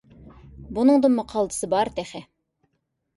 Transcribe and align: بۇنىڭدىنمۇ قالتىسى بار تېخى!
بۇنىڭدىنمۇ 0.77 1.25
قالتىسى 1.33 1.69
بار 1.73 1.91
تېخى! 1.99 2.23